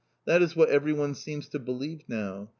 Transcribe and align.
That 0.25 0.41
is 0.41 0.55
what 0.55 0.69
everyone 0.69 1.13
seems 1.13 1.47
to 1.49 1.59
believe 1.59 2.05
now. 2.09 2.49